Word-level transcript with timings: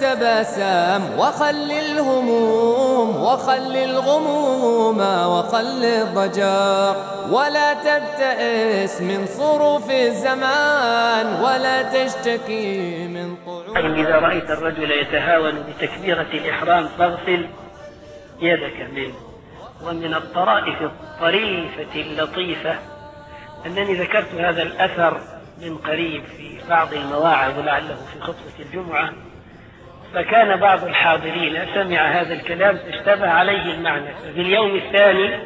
تبسم 0.00 1.18
وخل 1.18 1.70
الهموم 1.70 3.16
وخل 3.22 3.76
الغموم 3.76 5.00
وخل 5.26 5.84
الضجر. 5.84 6.96
ولا 7.30 7.74
تبتئس 7.74 9.00
من 9.00 9.26
صروف 9.26 9.90
الزمان 9.90 11.26
ولا 11.42 11.82
تشتكي 11.82 13.08
من 13.08 13.36
طعون. 13.46 13.94
إذا 13.98 14.18
رأيت 14.18 14.50
الرجل 14.50 14.90
يتهاون 14.90 15.54
بتكبيرة 15.68 16.26
الإحرام 16.34 16.88
فاغسل 16.98 17.46
يدك 18.40 18.88
منه. 18.92 19.14
ومن 19.84 20.14
الطرائف 20.14 20.82
الطريفة 20.82 21.94
اللطيفة 21.94 22.78
أنني 23.66 23.94
ذكرت 23.94 24.34
هذا 24.34 24.62
الأثر 24.62 25.20
من 25.58 25.76
قريب 25.76 26.24
في 26.24 26.60
بعض 26.68 26.92
المواعظ 26.92 27.58
لعله 27.58 27.96
في 28.12 28.20
خطبة 28.20 28.56
الجمعة. 28.58 29.10
فكان 30.14 30.60
بعض 30.60 30.84
الحاضرين 30.84 31.66
سمع 31.74 32.00
هذا 32.00 32.34
الكلام 32.34 32.76
فاشتبه 32.76 33.30
عليه 33.30 33.74
المعنى. 33.74 34.14
ففي 34.14 34.40
اليوم 34.40 34.76
الثاني 34.76 35.38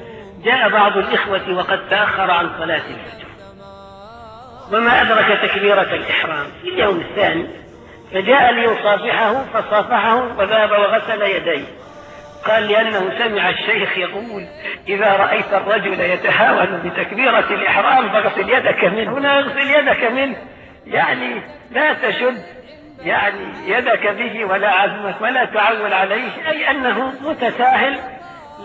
جاء 0.44 0.68
بعض 0.68 0.96
الإخوة 0.96 1.54
وقد 1.54 1.88
تأخر 1.88 2.30
عن 2.30 2.50
صلاة 2.58 2.76
الفجر. 2.76 3.24
وما 4.72 5.02
أدرك 5.02 5.50
تكبيرة 5.50 5.94
الإحرام. 5.94 6.46
في 6.62 6.68
اليوم 6.68 7.00
الثاني 7.00 7.46
فجاء 8.12 8.52
ليصافحه 8.52 9.44
فصافحه 9.44 10.38
وذهب 10.38 10.70
وغسل 10.70 11.22
يديه. 11.22 11.66
قال 12.44 12.68
لأنه 12.68 13.18
سمع 13.18 13.48
الشيخ 13.48 13.98
يقول 13.98 14.46
إذا 14.88 15.16
رأيت 15.16 15.52
الرجل 15.52 16.00
يتهاون 16.00 16.82
بتكبيرة 16.84 17.54
الإحرام 17.54 18.08
فاغسل 18.08 18.50
يدك 18.50 18.84
منه. 18.84 19.18
هنا 19.18 19.38
اغسل 19.38 19.70
يدك 19.70 20.04
منه. 20.12 20.36
يعني 20.86 21.42
لا 21.70 21.92
تشد. 21.92 22.63
يعني 23.04 23.70
يدك 23.70 24.06
به 24.06 24.44
ولا 24.44 24.70
عزمك 24.70 25.20
ولا 25.20 25.44
تعول 25.44 25.92
عليه 25.92 26.50
أي 26.50 26.70
أنه 26.70 27.12
متساهل 27.20 28.00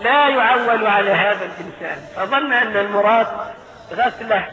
لا 0.02 0.28
يعول 0.28 0.86
على 0.86 1.10
هذا 1.10 1.44
الإنسان. 1.44 1.98
فظن 2.16 2.52
أن 2.52 2.76
المراد 2.76 3.26
غسله 3.92 4.46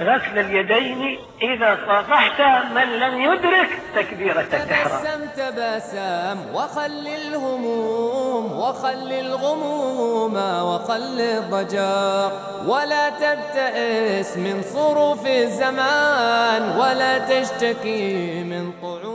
غسل 0.00 0.38
اليدين 0.38 1.18
إذا 1.42 1.78
صافحت 1.86 2.40
من 2.74 2.98
لم 2.98 3.20
يدرك 3.20 3.68
تكبيرة 3.96 4.40
الإحرام 4.40 5.00
تبسم 5.00 5.26
تبسم 5.36 6.54
وخل 6.54 7.08
الهموم 7.26 8.52
وخل 8.52 9.12
الغموم 9.12 10.36
وخل 10.36 11.20
الضجر. 11.20 12.32
ولا 12.66 13.10
تبتئس 13.10 14.36
من 14.36 14.62
صروف 14.62 15.26
الزمان 15.26 16.62
ولا 16.78 17.18
تشتكي 17.18 18.44
من 18.44 18.72
طعون 18.82 19.09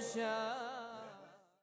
shall. 0.00 0.77